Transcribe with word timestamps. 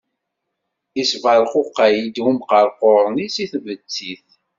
Isberquqay-d 1.01 2.15
umqerqur-nni 2.27 3.27
seg 3.35 3.49
tbettit. 3.53 4.25